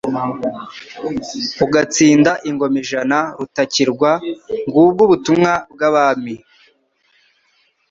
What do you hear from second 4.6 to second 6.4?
ngubwo ubutumwa bw'Abami,